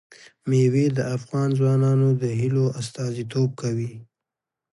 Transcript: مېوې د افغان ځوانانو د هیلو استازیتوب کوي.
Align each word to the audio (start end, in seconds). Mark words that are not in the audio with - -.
مېوې 0.49 0.85
د 0.97 0.99
افغان 1.17 1.49
ځوانانو 1.57 2.07
د 2.21 2.23
هیلو 2.39 2.65
استازیتوب 2.81 3.49
کوي. 3.61 3.91